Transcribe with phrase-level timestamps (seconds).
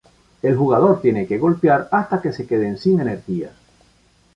[0.41, 3.51] El jugador tiene que golpear hasta que se queden sin energía.